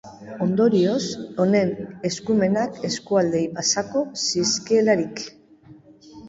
Ondorioz, 0.43 1.01
honen 1.43 1.69
eskumenak 2.09 2.79
eskualdeei 2.89 3.43
pasako 3.59 4.03
zizkielarik. 4.23 5.23